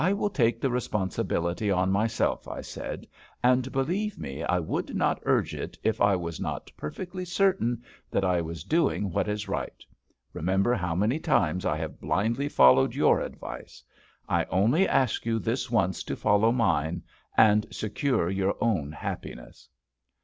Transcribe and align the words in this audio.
"I 0.03 0.13
will 0.13 0.31
take 0.31 0.59
the 0.59 0.71
responsibility 0.71 1.69
on 1.69 1.91
myself," 1.91 2.47
I 2.47 2.61
said; 2.61 3.05
"and 3.43 3.71
believe 3.71 4.17
me, 4.17 4.41
I 4.41 4.57
would 4.57 4.95
not 4.95 5.21
urge 5.25 5.53
it 5.53 5.77
if 5.83 6.01
I 6.01 6.15
was 6.15 6.39
not 6.39 6.71
perfectly 6.75 7.23
certain 7.23 7.83
that 8.09 8.25
I 8.25 8.41
was 8.41 8.63
doing 8.63 9.11
what 9.11 9.27
is 9.27 9.47
right. 9.47 9.85
Remember 10.33 10.73
how 10.73 10.95
many 10.95 11.19
times 11.19 11.67
I 11.67 11.77
have 11.77 12.01
blindly 12.01 12.49
followed 12.49 12.95
your 12.95 13.19
advice. 13.19 13.83
I 14.27 14.45
only 14.45 14.87
ask 14.87 15.23
you 15.23 15.37
this 15.37 15.69
once 15.69 16.01
to 16.05 16.15
follow 16.15 16.51
mine, 16.51 17.03
and 17.37 17.67
secure 17.69 18.27
your 18.27 18.55
own 18.59 18.91
happiness." 18.93 19.69